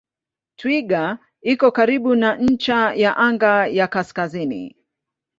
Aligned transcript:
Twiga 0.57 1.03
iko 1.51 1.67
karibu 1.77 2.11
na 2.21 2.29
ncha 2.47 2.79
ya 3.01 3.11
anga 3.25 3.53
ya 3.77 3.87
kaskazini. 3.93 4.61